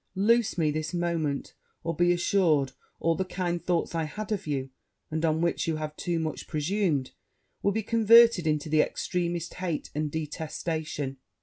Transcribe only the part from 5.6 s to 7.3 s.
you have too much presumed,